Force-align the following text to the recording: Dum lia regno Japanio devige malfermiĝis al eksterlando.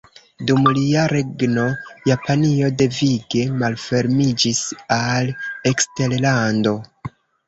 Dum 0.49 0.67
lia 0.75 1.01
regno 1.09 1.65
Japanio 2.11 2.69
devige 2.79 3.43
malfermiĝis 3.63 4.63
al 4.97 5.29
eksterlando. 5.73 6.75